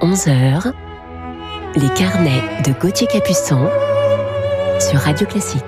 [0.00, 0.72] 11h,
[1.74, 3.68] les carnets de Gauthier Capuçon
[4.78, 5.64] sur Radio Classique.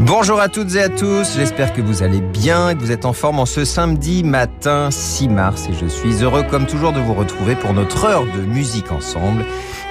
[0.00, 3.04] Bonjour à toutes et à tous, j'espère que vous allez bien et que vous êtes
[3.04, 6.98] en forme en ce samedi matin 6 mars et je suis heureux comme toujours de
[6.98, 9.44] vous retrouver pour notre heure de musique ensemble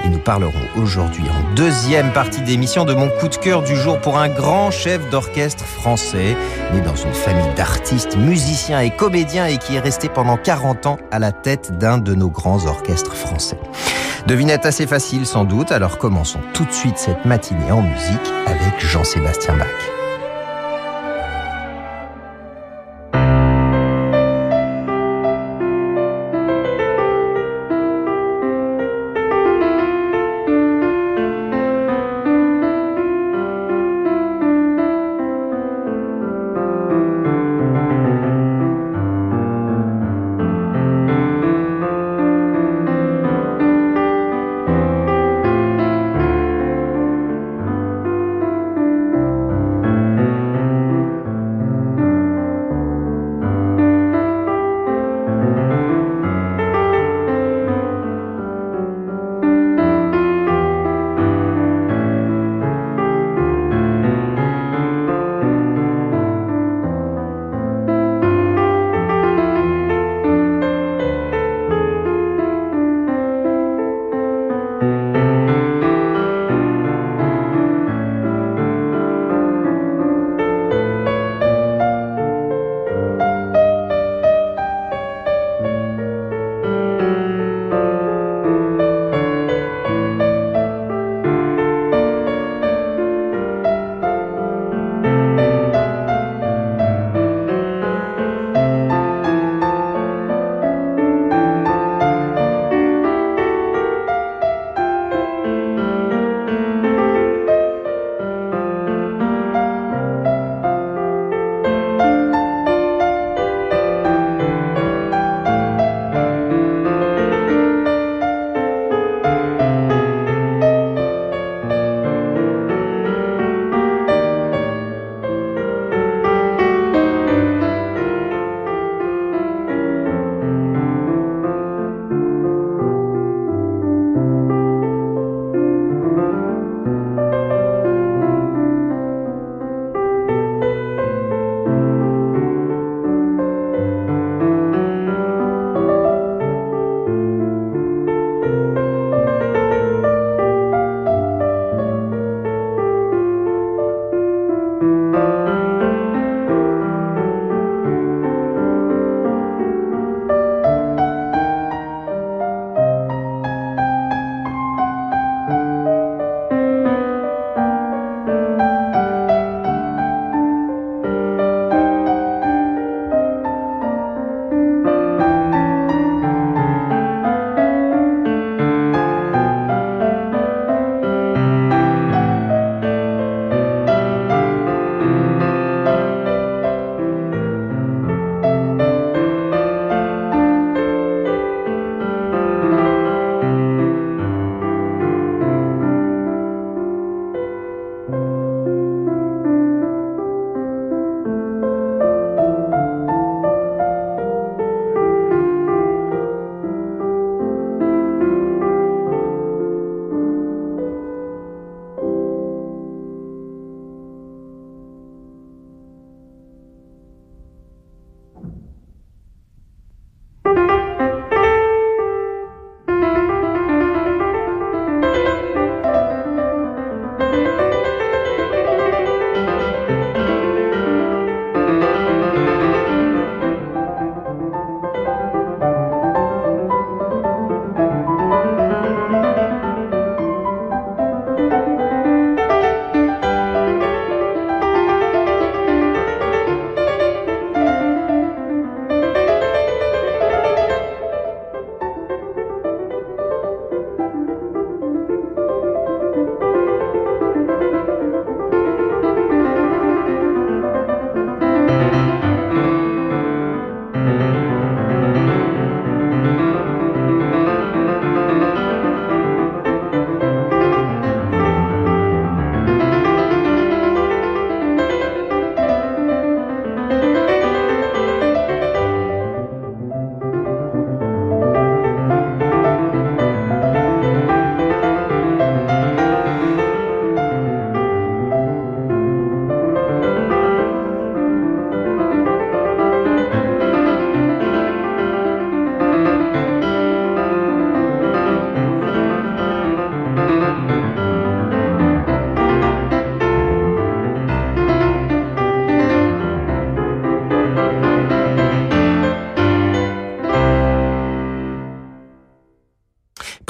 [0.09, 4.17] nous parlerons aujourd'hui en deuxième partie d'émission de mon coup de cœur du jour pour
[4.17, 6.35] un grand chef d'orchestre français,
[6.73, 10.97] né dans une famille d'artistes, musiciens et comédiens et qui est resté pendant 40 ans
[11.11, 13.57] à la tête d'un de nos grands orchestres français.
[14.27, 18.79] Devinette assez facile sans doute, alors commençons tout de suite cette matinée en musique avec
[18.79, 19.96] Jean-Sébastien Bach.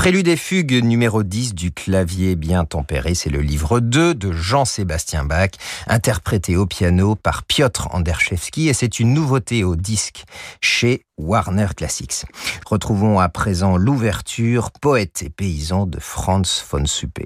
[0.08, 5.26] Prélude et fugue numéro 10 du clavier bien tempéré, c'est le livre 2 de Jean-Sébastien
[5.26, 5.50] Bach,
[5.86, 10.24] interprété au piano par Piotr Anderszewski et c'est une nouveauté au disque
[10.62, 12.24] chez Warner Classics.
[12.66, 17.26] Retrouvons à présent l'ouverture Poète et paysan de Franz von Suppé.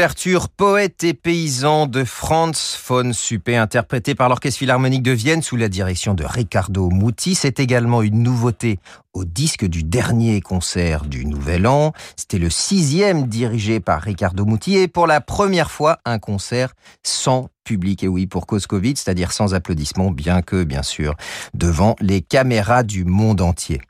[0.00, 5.56] L'ouverture Poète et paysan de Franz von Suppé, interprété par l'Orchestre Philharmonique de Vienne sous
[5.56, 7.34] la direction de Riccardo Muti.
[7.34, 8.78] C'est également une nouveauté
[9.12, 11.92] au disque du dernier concert du Nouvel An.
[12.16, 17.50] C'était le sixième dirigé par Riccardo Muti et pour la première fois un concert sans
[17.64, 21.14] public, et oui, pour cause Covid, c'est-à-dire sans applaudissements, bien que, bien sûr,
[21.52, 23.82] devant les caméras du monde entier.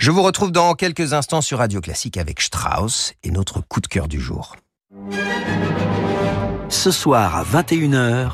[0.00, 3.86] Je vous retrouve dans quelques instants sur Radio Classique avec Strauss et notre coup de
[3.86, 4.56] cœur du jour.
[6.68, 8.32] Ce soir à 21h,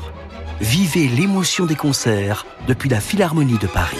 [0.59, 3.97] vivez l'émotion des concerts depuis la Philharmonie de Paris.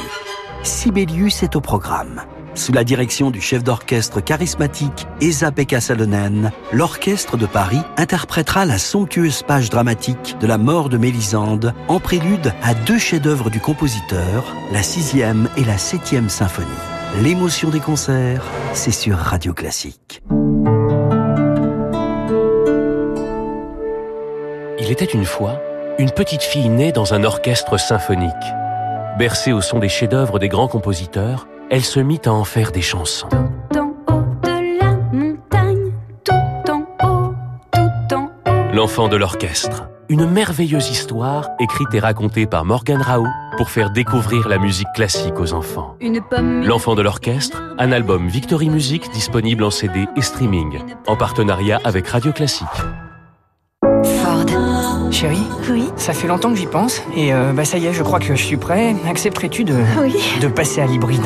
[0.64, 2.22] Sibelius est au programme.
[2.56, 9.44] Sous la direction du chef d'orchestre charismatique Esa-Pekka Salonen, l'orchestre de Paris interprétera la somptueuse
[9.44, 14.84] page dramatique de la mort de Mélisande en prélude à deux chefs-d'œuvre du compositeur, la
[14.84, 16.68] sixième et la septième symphonie.
[17.22, 18.44] L'émotion des concerts,
[18.74, 20.22] c'est sur Radio Classique.
[24.90, 25.62] Il était une fois
[26.00, 28.34] une petite fille née dans un orchestre symphonique.
[29.20, 32.82] Bercée au son des chefs-d'œuvre des grands compositeurs, elle se mit à en faire des
[32.82, 33.30] chansons.
[33.72, 35.92] Tout en haut de la montagne,
[36.24, 37.36] tout en haut,
[37.72, 38.74] tout en haut.
[38.74, 39.90] L'enfant de l'orchestre.
[40.10, 45.40] Une merveilleuse histoire écrite et racontée par Morgan Rao pour faire découvrir la musique classique
[45.40, 45.98] aux enfants.
[46.64, 52.08] L'enfant de l'orchestre, un album Victory Music disponible en CD et streaming, en partenariat avec
[52.08, 52.66] Radio Classique.
[55.12, 55.86] Chérie, Oui.
[55.98, 58.36] ça fait longtemps que j'y pense et euh, bah ça y est, je crois que
[58.36, 58.96] je suis prêt.
[59.08, 60.14] Accepterais-tu de, Oui.
[60.42, 61.22] de passer à l'hybride?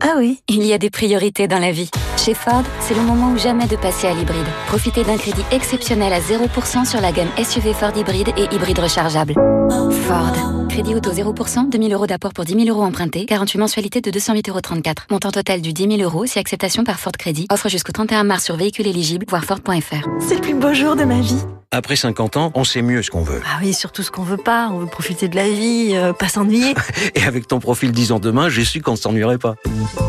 [0.00, 0.40] Ah oui.
[0.48, 1.90] Il y a des priorités dans la vie.
[2.16, 4.46] Chez Ford, c'est le moment ou jamais de passer à l'hybride.
[4.68, 9.34] Profitez d'un crédit exceptionnel à 0% sur la gamme SUV Ford hybride et hybride rechargeable.
[10.06, 10.32] Ford.
[10.68, 14.48] Crédit auto 0%, 2000 euros d'apport pour 10 000 euros empruntés, 48 mensualités de 208,34
[14.50, 14.60] euros.
[15.10, 17.46] Montant total du 10 000 euros si acceptation par Ford Crédit.
[17.52, 20.08] Offre jusqu'au 31 mars sur véhicule éligible, voir Ford.fr.
[20.20, 21.42] C'est le plus beau jour de ma vie.
[21.74, 23.40] Après 50 ans, on sait mieux ce qu'on veut.
[23.46, 24.68] Ah oui, surtout ce qu'on veut pas.
[24.70, 26.74] On veut profiter de la vie, euh, pas s'ennuyer.
[27.14, 29.54] Et avec ton profil 10 ans demain, j'ai su qu'on ne s'ennuierait pas.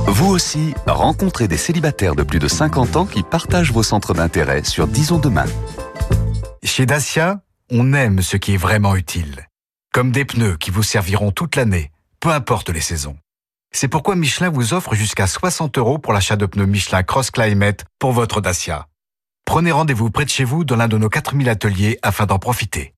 [0.08, 4.66] Vous aussi, rencontrez des célibataires de plus de 50 ans qui partagent vos centres d'intérêt
[4.66, 5.46] sur Disons Demain.
[6.64, 7.40] Chez Dacia,
[7.72, 9.48] on aime ce qui est vraiment utile.
[9.94, 13.16] Comme des pneus qui vous serviront toute l'année, peu importe les saisons.
[13.72, 17.86] C'est pourquoi Michelin vous offre jusqu'à 60 euros pour l'achat de pneus Michelin Cross Climate
[18.00, 18.88] pour votre Dacia.
[19.46, 22.94] Prenez rendez-vous près de chez vous dans l'un de nos 4000 ateliers afin d'en profiter.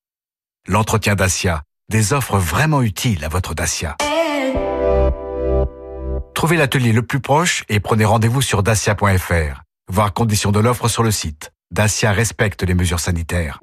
[0.67, 3.97] L'entretien Dacia, des offres vraiment utiles à votre Dacia.
[6.33, 9.63] Trouvez l'atelier le plus proche et prenez rendez-vous sur dacia.fr.
[9.91, 11.51] Voir conditions de l'offre sur le site.
[11.71, 13.59] Dacia respecte les mesures sanitaires.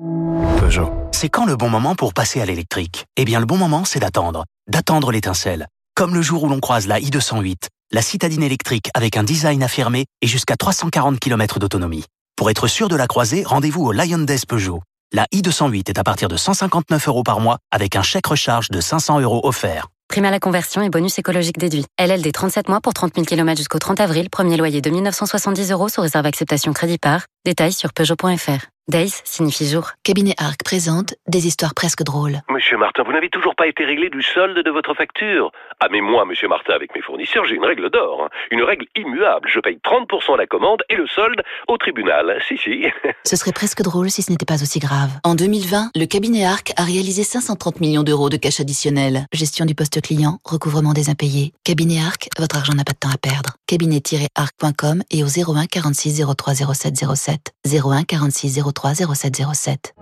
[0.58, 0.92] Peugeot.
[1.12, 3.06] C'est quand le bon moment pour passer à l'électrique?
[3.16, 4.44] Eh bien, le bon moment, c'est d'attendre.
[4.70, 5.66] D'attendre l'étincelle.
[5.94, 10.06] Comme le jour où l'on croise la i208, la citadine électrique avec un design affirmé
[10.20, 12.04] et jusqu'à 340 km d'autonomie.
[12.36, 14.82] Pour être sûr de la croiser, rendez-vous au Lion Days Peugeot.
[15.12, 18.80] La i208 est à partir de 159 euros par mois avec un chèque recharge de
[18.80, 19.88] 500 euros offert.
[20.08, 21.86] Prime à la conversion et bonus écologique déduit.
[21.98, 24.28] LLD 37 mois pour 30 000 km jusqu'au 30 avril.
[24.30, 27.26] Premier loyer de 1970 euros sous réserve acceptation crédit par.
[27.44, 28.66] Détails sur Peugeot.fr.
[28.88, 29.92] Days signifie jour.
[30.02, 32.40] Cabinet Arc présente des histoires presque drôles.
[32.50, 36.00] Monsieur Martin, vous n'avez toujours pas été réglé du solde de votre facture Ah mais
[36.00, 38.24] moi, monsieur Martin, avec mes fournisseurs, j'ai une règle d'or.
[38.24, 38.28] hein.
[38.50, 39.48] Une règle immuable.
[39.52, 42.40] Je paye 30% la commande et le solde au tribunal.
[42.48, 42.84] Si, si.
[43.24, 45.10] Ce serait presque drôle si ce n'était pas aussi grave.
[45.22, 49.26] En 2020, le cabinet Arc a réalisé 530 millions d'euros de cash additionnel.
[49.32, 51.52] Gestion du poste client, recouvrement des impayés.
[51.64, 53.50] Cabinet Arc, votre argent n'a pas de temps à perdre.
[53.68, 57.31] Cabinet-arc.com et au 01 46 03 07 07.
[57.66, 59.94] 01 46 03 07 07.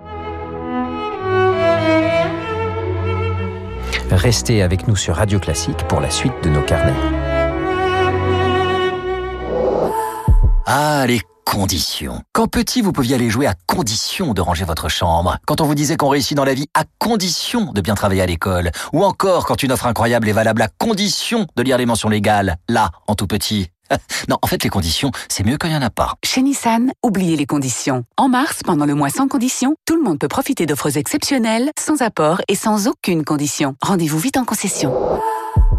[4.10, 6.94] Restez avec nous sur Radio Classique pour la suite de nos carnets.
[10.66, 12.22] Ah, les conditions.
[12.32, 15.36] Quand petit, vous pouviez aller jouer à condition de ranger votre chambre.
[15.46, 18.26] Quand on vous disait qu'on réussit dans la vie à condition de bien travailler à
[18.26, 18.70] l'école.
[18.92, 22.56] Ou encore quand une offre incroyable est valable à condition de lire les mentions légales.
[22.68, 23.70] Là, en tout petit.
[24.28, 26.14] Non, en fait, les conditions, c'est mieux quand il n'y en a pas.
[26.24, 28.04] Chez Nissan, oubliez les conditions.
[28.16, 32.02] En mars, pendant le mois sans conditions, tout le monde peut profiter d'offres exceptionnelles, sans
[32.02, 33.74] apport et sans aucune condition.
[33.82, 34.94] Rendez-vous vite en concession.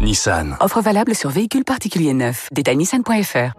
[0.00, 0.56] Nissan.
[0.60, 2.48] Offre valable sur véhicules particuliers neufs.
[2.52, 3.54] Détail nissan.fr.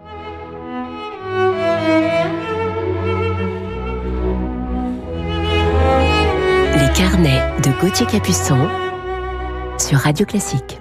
[6.76, 8.68] Les carnets de Gauthier Capuçon
[9.80, 10.80] sur Radio Classique.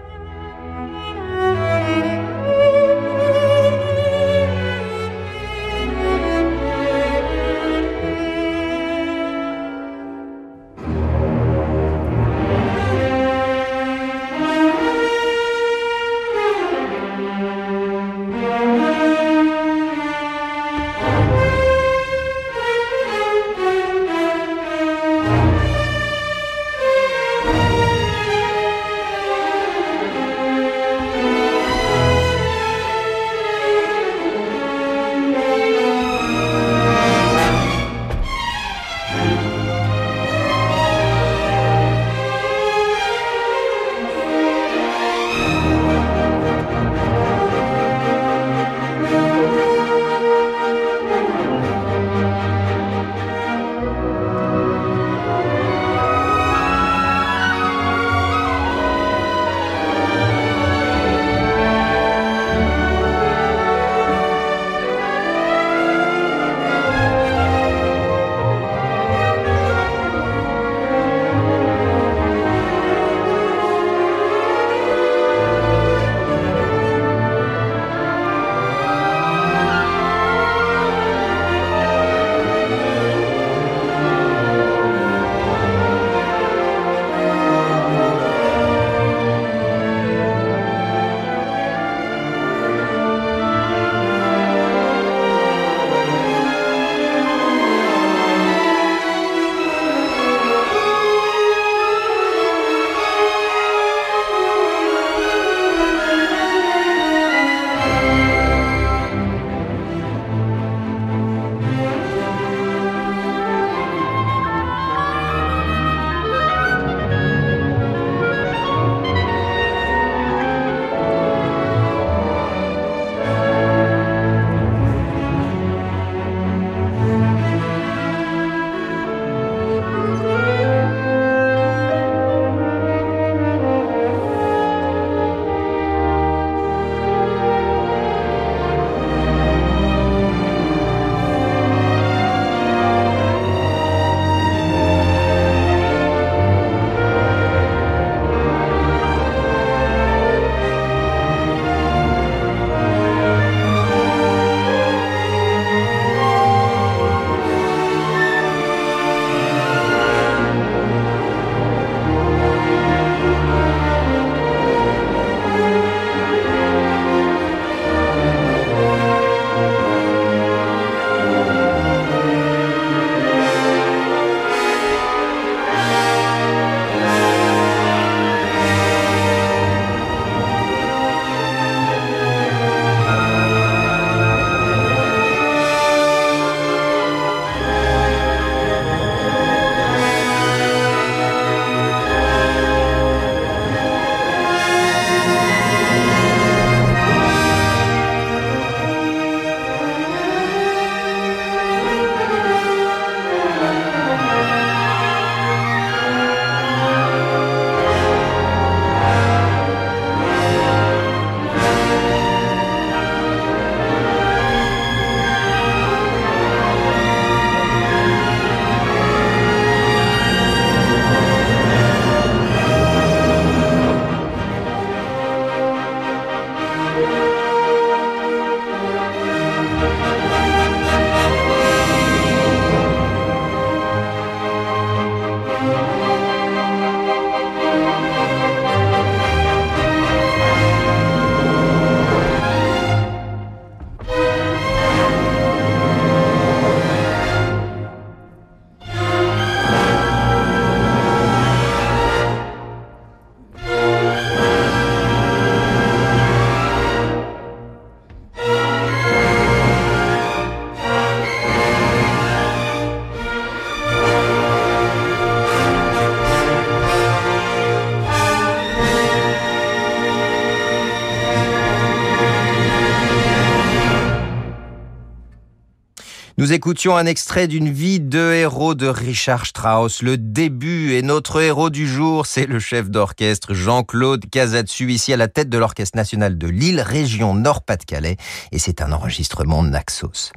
[276.52, 281.70] Écoutions un extrait d'une vie de héros de Richard Strauss, le début, et notre héros
[281.70, 286.36] du jour, c'est le chef d'orchestre Jean-Claude Casatsu, ici à la tête de l'Orchestre national
[286.36, 288.18] de Lille, région Nord-Pas-de-Calais,
[288.52, 290.32] et c'est un enregistrement Naxos.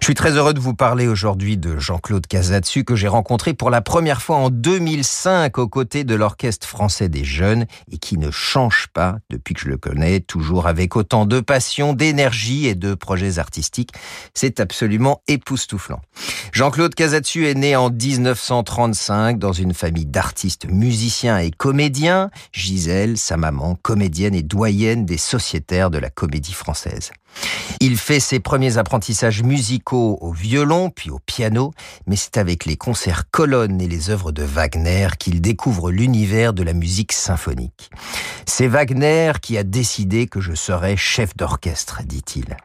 [0.00, 3.70] Je suis très heureux de vous parler aujourd'hui de Jean-Claude Casatsu, que j'ai rencontré pour
[3.70, 8.30] la première fois en 2005 aux côtés de l'Orchestre français des jeunes, et qui ne
[8.30, 12.94] change pas depuis que je le connais, toujours avec autant de passion, d'énergie et de
[12.94, 13.90] projets artistiques.
[14.32, 15.22] C'est absolument
[16.52, 22.30] Jean-Claude Casatsu est né en 1935 dans une famille d'artistes musiciens et comédiens.
[22.52, 27.12] Gisèle, sa maman, comédienne et doyenne des sociétaires de la comédie française.
[27.80, 31.72] Il fait ses premiers apprentissages musicaux au violon puis au piano,
[32.06, 36.62] mais c'est avec les concerts colonnes et les œuvres de Wagner qu'il découvre l'univers de
[36.62, 37.90] la musique symphonique.
[38.46, 42.56] C'est Wagner qui a décidé que je serais chef d'orchestre, dit-il.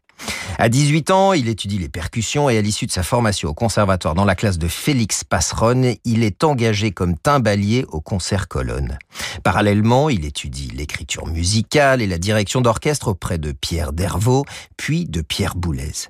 [0.58, 4.14] À 18 ans, il étudie les percussions et à l'issue de sa formation au conservatoire
[4.14, 9.00] dans la classe de Félix Passeron, il est engagé comme timbalier au concert colonne.
[9.44, 14.46] Parallèlement, il étudie l'écriture musicale et la direction d'orchestre auprès de Pierre Dervaux,
[14.78, 16.08] puis de Pierre Boulez.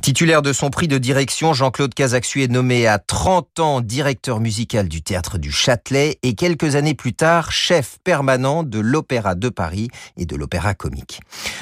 [0.00, 4.88] Titulaire de son prix de direction, Jean-Claude Casaxu est nommé à 30 ans directeur musical
[4.88, 9.90] du théâtre du Châtelet et quelques années plus tard chef permanent de l'Opéra de Paris
[10.16, 11.20] et de l'Opéra comique.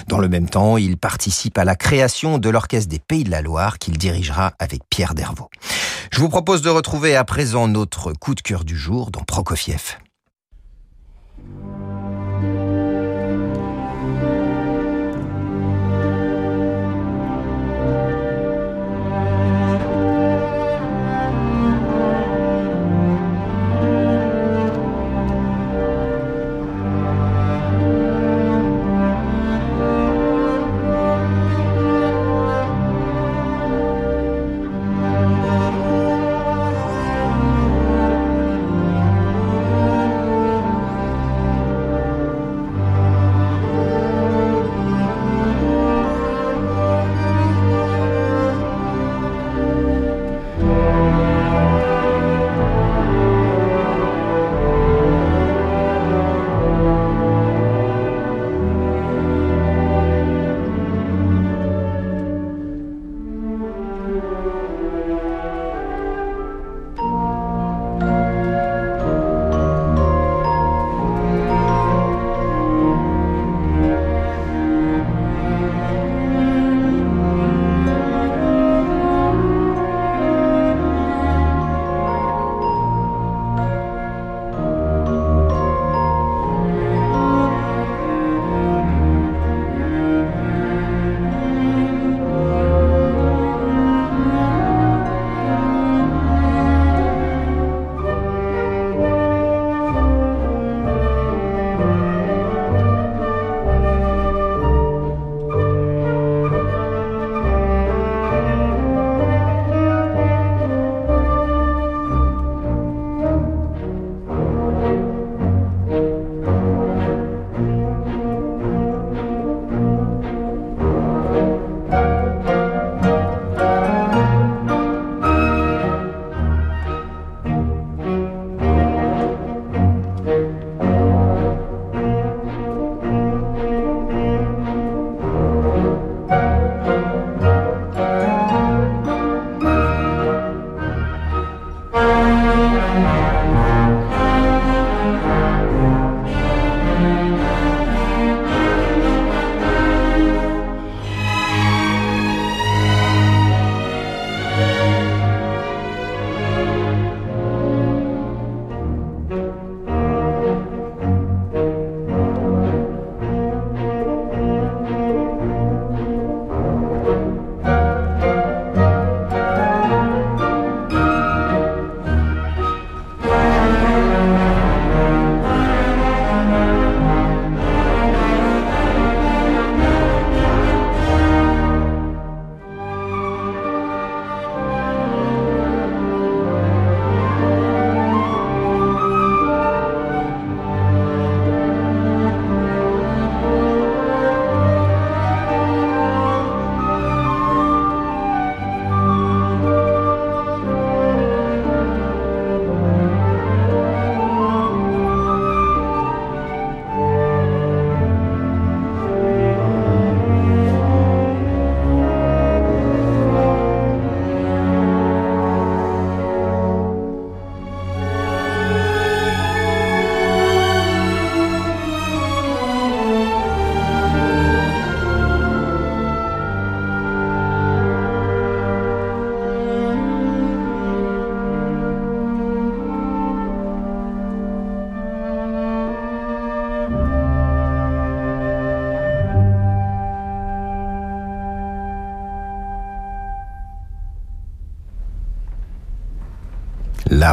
[0.08, 3.42] Dans le même temps, il participe à la création de l'Orchestre des Pays de la
[3.42, 5.50] Loire qu'il dirigera avec Pierre Dervaux.
[6.12, 9.96] Je vous propose de retrouver à présent notre coup de cœur du jour dans Prokofiev.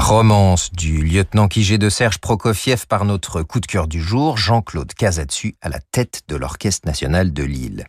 [0.07, 4.93] Romance du lieutenant Kijé de Serge Prokofiev par notre coup de cœur du jour, Jean-Claude
[4.93, 7.85] Casatsu à la tête de l'Orchestre national de Lille.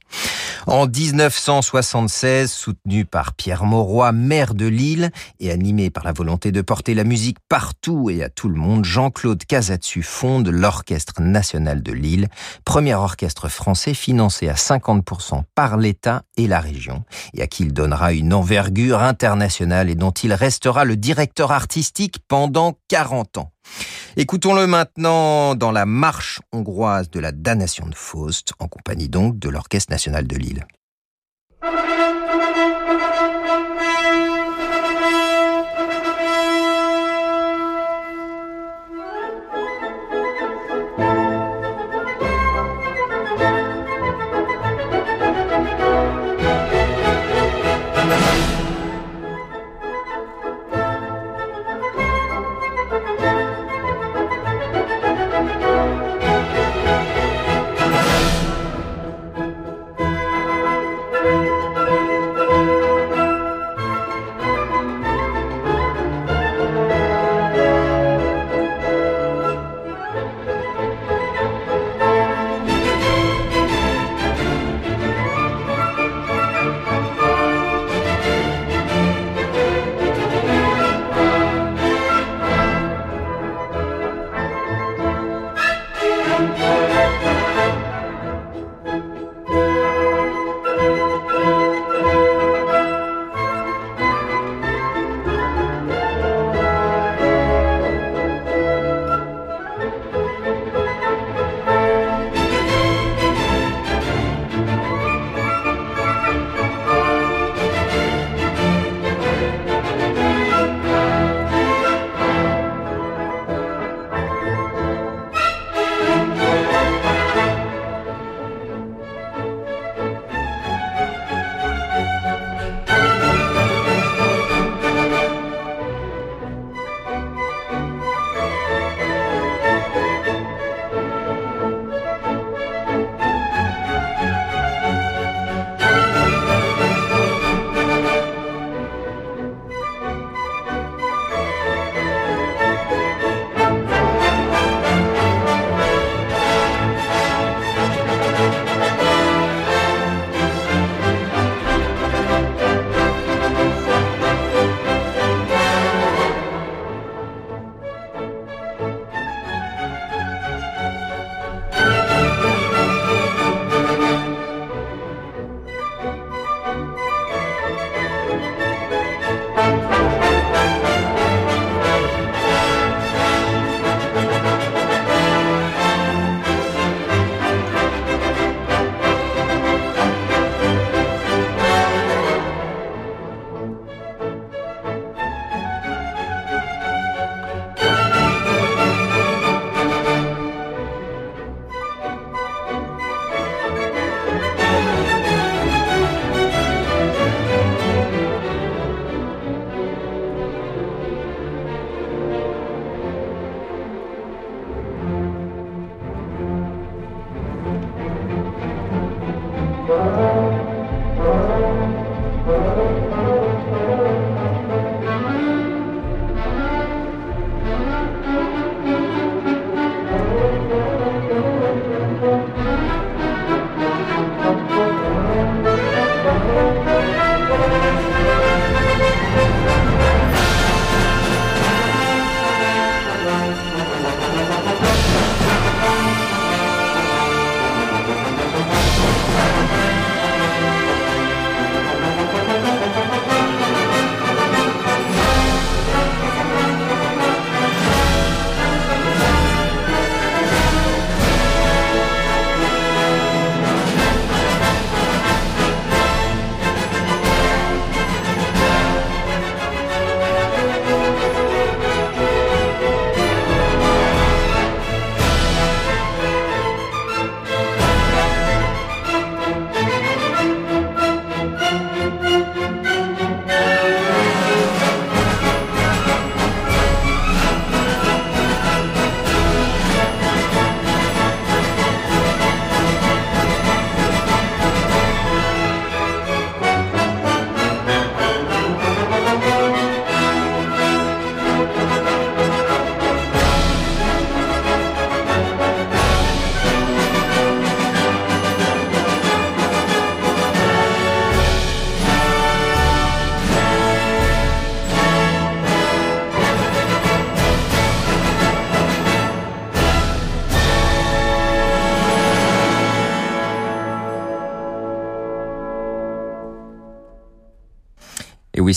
[0.67, 6.61] En 1976, soutenu par Pierre Mauroy, maire de Lille, et animé par la volonté de
[6.61, 11.93] porter la musique partout et à tout le monde, Jean-Claude Casatsu fonde l'Orchestre national de
[11.93, 12.29] Lille,
[12.65, 17.73] premier orchestre français financé à 50% par l'État et la région, et à qui il
[17.73, 23.53] donnera une envergure internationale et dont il restera le directeur artistique pendant 40 ans.
[24.17, 29.49] Écoutons-le maintenant dans la marche hongroise de la damnation de Faust, en compagnie donc de
[29.49, 30.67] l'Orchestre national de Lille.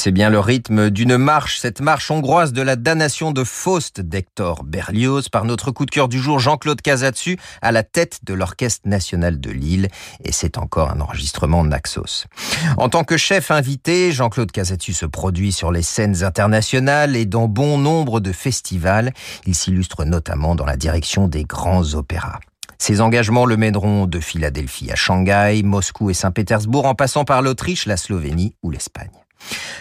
[0.02, 4.64] C'est bien le rythme d'une marche, cette marche hongroise de la damnation de Faust d'Hector
[4.64, 8.90] Berlioz par notre coup de cœur du jour, Jean-Claude Casatsu, à la tête de l'Orchestre
[8.90, 9.90] national de Lille.
[10.24, 12.26] Et c'est encore un enregistrement Naxos.
[12.78, 17.48] En tant que chef invité, Jean-Claude Casatsu se produit sur les scènes internationales et dans
[17.48, 19.14] bon nombre de festivals.
[19.46, 22.40] Il s'illustre notamment dans la direction des grands opéras.
[22.80, 27.86] Ses engagements le mèneront de Philadelphie à Shanghai, Moscou et Saint-Pétersbourg en passant par l'Autriche,
[27.86, 29.12] la Slovénie ou l'Espagne.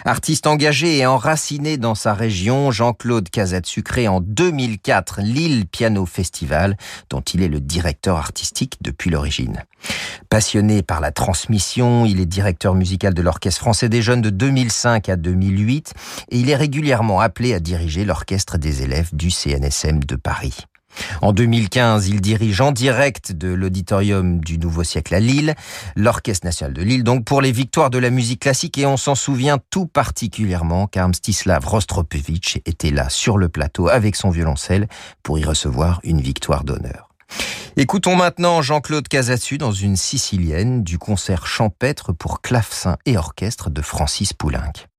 [0.05, 6.77] Artiste engagé et enraciné dans sa région, Jean-Claude Casatsu crée en 2004 Lille Piano Festival,
[7.09, 9.63] dont il est le directeur artistique depuis l'origine.
[10.29, 15.09] Passionné par la transmission, il est directeur musical de l'Orchestre français des jeunes de 2005
[15.09, 15.93] à 2008
[16.29, 20.65] et il est régulièrement appelé à diriger l'orchestre des élèves du CNSM de Paris.
[21.21, 25.55] En 2015, il dirige en direct de l'auditorium du Nouveau Siècle à Lille,
[25.95, 29.15] l'Orchestre national de Lille, donc pour les victoires de la musique classique, et on s'en
[29.15, 34.87] souvient tout particulièrement car Mstislav Rostropovitch était là sur le plateau avec son violoncelle
[35.23, 37.09] pour y recevoir une victoire d'honneur.
[37.77, 43.81] Écoutons maintenant Jean-Claude Casassu dans une sicilienne du concert champêtre pour clavecin et orchestre de
[43.81, 44.90] Francis Poulenc.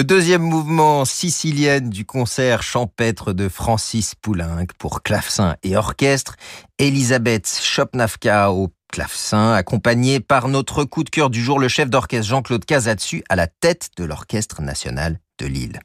[0.00, 6.36] Le deuxième mouvement sicilienne du concert champêtre de Francis Poulenc pour clavecin et orchestre,
[6.78, 12.28] Elisabeth Chopnavka au clavecin, accompagné par notre coup de cœur du jour, le chef d'orchestre
[12.28, 15.80] Jean-Claude Casatsu à la tête de l'Orchestre national de Lille.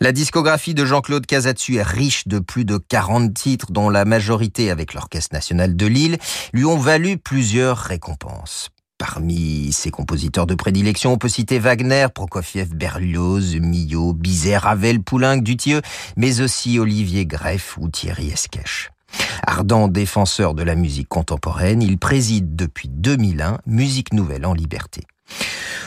[0.00, 4.70] La discographie de Jean-Claude Casatsu est riche de plus de 40 titres dont la majorité
[4.70, 6.18] avec l'Orchestre national de Lille
[6.52, 8.70] lui ont valu plusieurs récompenses.
[8.98, 15.42] Parmi ses compositeurs de prédilection, on peut citer Wagner, Prokofiev, Berlioz, Millot, Bizet, Ravel, Poulenc,
[15.42, 15.82] Dutilleux,
[16.16, 18.90] mais aussi Olivier Greff ou Thierry Esquèche.
[19.46, 25.02] Ardent défenseur de la musique contemporaine, il préside depuis 2001 Musique Nouvelle en Liberté.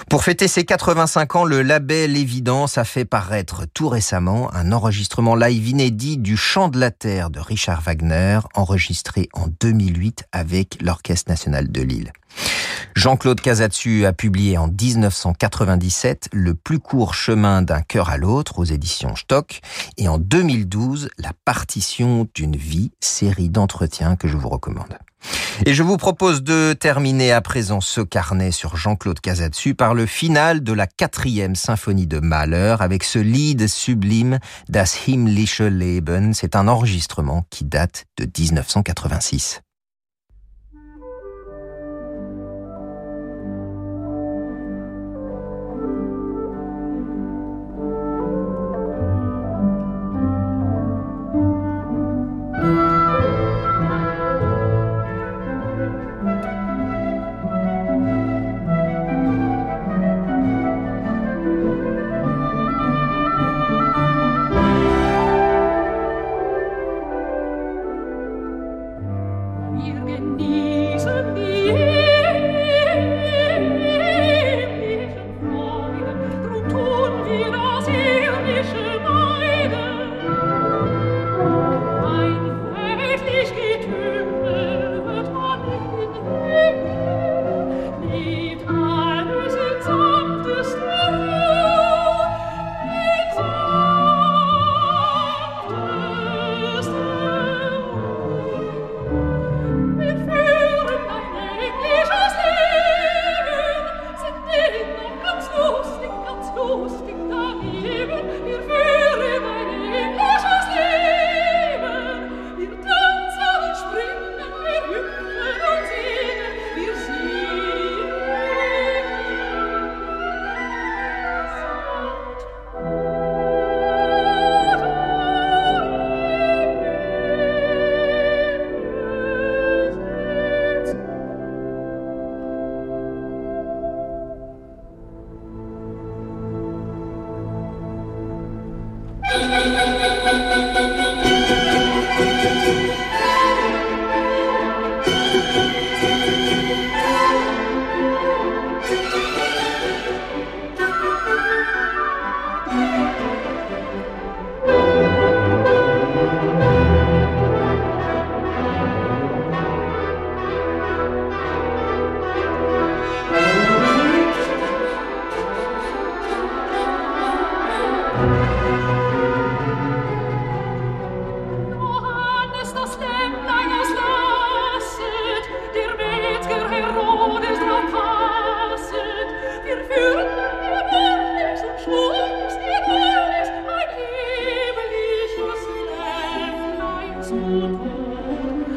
[0.09, 5.35] Pour fêter ses 85 ans, le label Évidence a fait paraître tout récemment un enregistrement
[5.35, 11.29] live inédit du Chant de la Terre de Richard Wagner, enregistré en 2008 avec l'Orchestre
[11.29, 12.11] national de Lille.
[12.95, 18.65] Jean-Claude Casatsu a publié en 1997 Le plus court chemin d'un cœur à l'autre aux
[18.65, 19.61] éditions Stock
[19.97, 24.97] et en 2012 La partition d'une vie, série d'entretiens que je vous recommande.
[25.65, 30.05] Et je vous propose de terminer à présent ce carnet sur Jean-Claude Casatsu par le
[30.05, 34.39] final de la quatrième symphonie de Mahler avec ce lead sublime
[34.69, 36.33] Das himmlische Leben.
[36.33, 39.61] C'est un enregistrement qui date de 1986.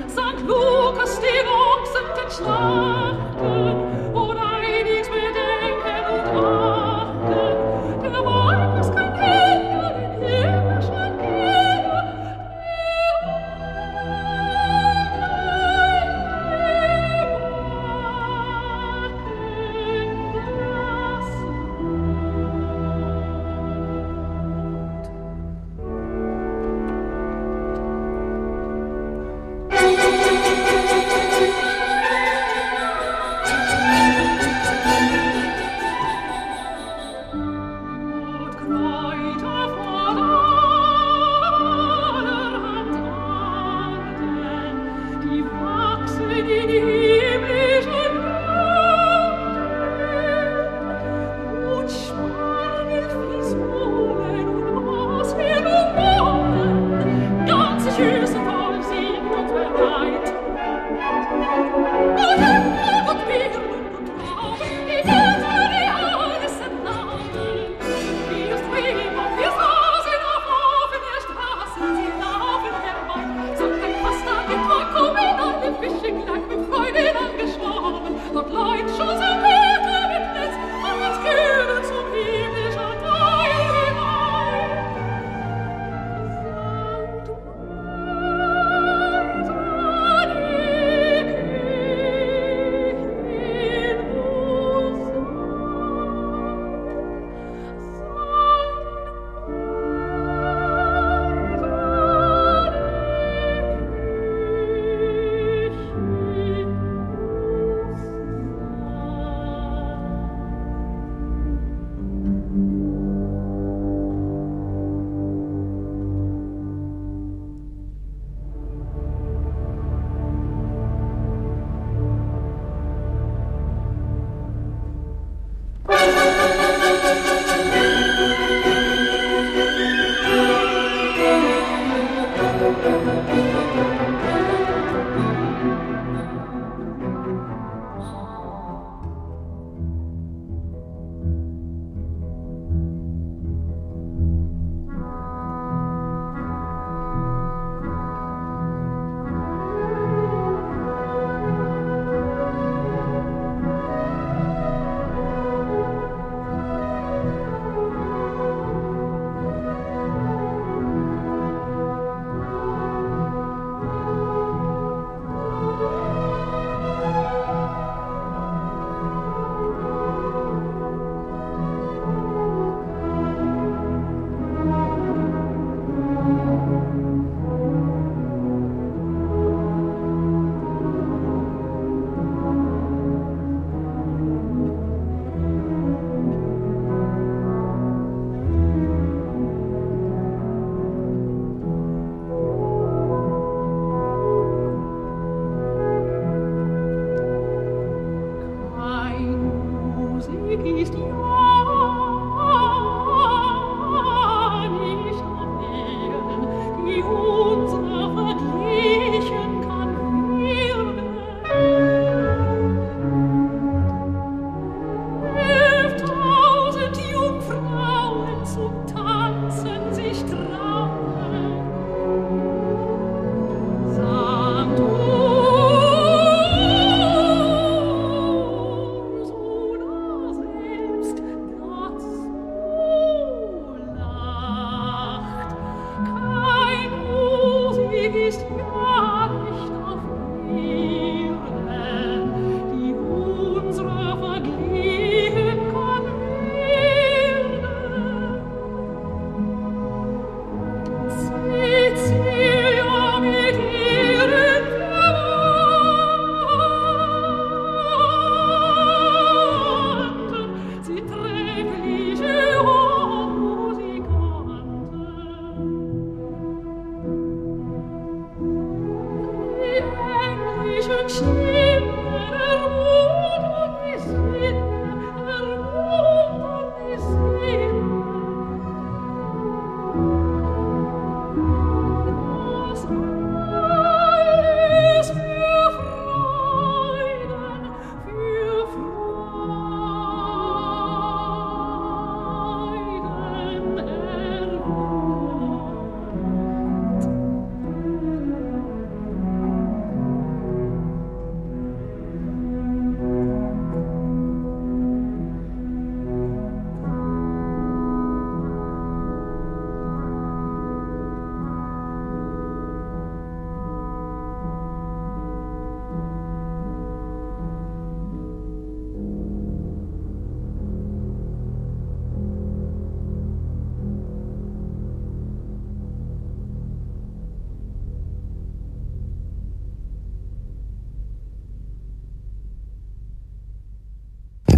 [0.09, 0.41] St.
[0.47, 3.62] Lukas, die wachsende Schlachten,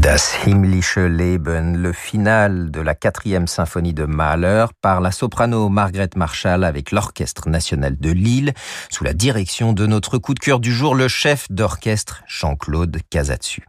[0.04, 6.10] Das himmlische Leben, le final de la quatrième symphonie de Mahler par la soprano Margaret
[6.14, 8.52] Marshall avec l'Orchestre national de Lille
[8.90, 13.64] sous la direction de notre coup de cœur du jour, le chef d'orchestre Jean-Claude Casatsu.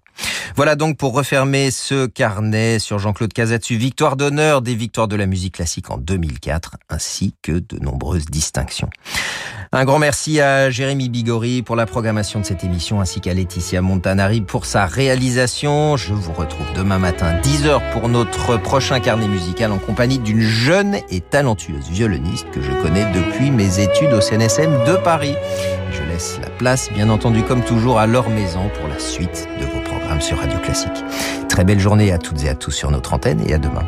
[0.57, 5.27] Voilà donc pour refermer ce carnet sur Jean-Claude Casatsu, victoire d'honneur des victoires de la
[5.27, 8.89] musique classique en 2004, ainsi que de nombreuses distinctions.
[9.78, 13.82] Un grand merci à Jérémy Bigori pour la programmation de cette émission, ainsi qu'à Laetitia
[13.82, 15.97] Montanari pour sa réalisation.
[15.97, 20.95] Je vous retrouve demain matin 10h pour notre prochain carnet musical en compagnie d'une jeune
[21.09, 25.36] et talentueuse violoniste que je connais depuis mes études au CNSM de Paris.
[25.91, 29.65] Je laisse la place, bien entendu, comme toujours, à leur maison pour la suite de
[29.65, 31.03] vos programmes sur Radio Classique.
[31.49, 33.84] Très belle journée à toutes et à tous sur notre antenne et à demain.